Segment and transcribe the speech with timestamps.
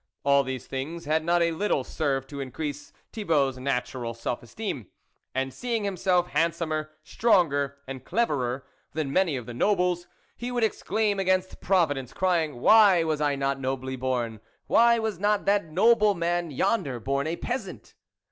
[0.25, 4.87] All these things had not a little served to increase Thibault's natural self esteem,
[5.35, 10.63] and, seeing himself hand somer, stronger, and cleverer than many of the nobles, he would
[10.63, 14.39] exclaim against Providence, crying, "Why was I not nobly born?
[14.65, 17.93] why was not that noble man yonder born a peasant?